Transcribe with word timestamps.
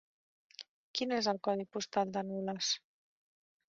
Quin 0.99 1.15
és 1.19 1.31
el 1.35 1.41
codi 1.51 1.69
postal 1.77 2.19
de 2.19 2.27
Nules? 2.35 2.75